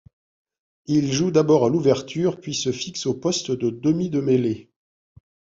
[0.87, 4.71] Il joue d'abord à l'ouverture, puis se fixe au poste de demi de mêlée.